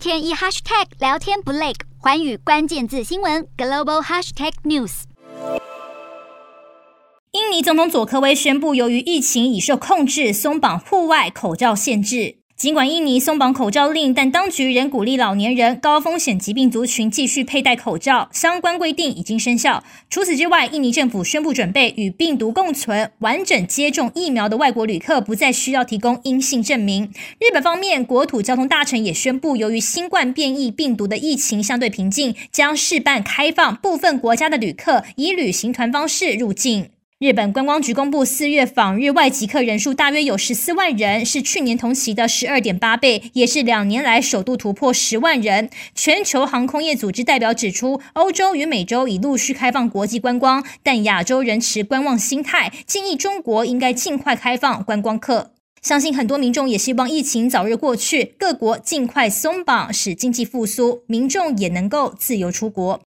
[0.00, 5.02] 天一 hashtag 聊天不累，环宇关键字新闻 global hashtag news。
[7.32, 12.39] 印尼总统佐科威宣布，由于疫情已受控制，松绑户外口罩限制。
[12.60, 18.28] 尽管印尼松绑口罩令，但当局仍鼓励老年人、高风险疾病族群继续佩戴口罩。
[18.34, 19.82] 相关规定已经生效。
[20.10, 27.10] 除此之外，印尼政府宣布准备与病毒共存，完整接种疫苗的外国旅客不再需要提供阴性证明。
[27.38, 36.90] 日本方面，国土交通大臣也宣布，由于新冠变异病毒的疫情相对平静，将试办开放部分国家的旅客以旅行团方式入境。
[37.20, 45.68] 日本观光局公布，四月访日外籍客人数大约有十四万人，是去年同期的十二点八倍，也是两年来首度突破十万人。
[45.94, 55.50] 全球航空业组织代表指出，欧洲与美洲已陆续开放国际观光，但亚洲仍持观望心态，建议中国应该尽快开放观光客。
[55.82, 62.98] 相信很多民众也希望疫情早日过去，各国尽快松绑，使经济复苏，民众也能够自由出国。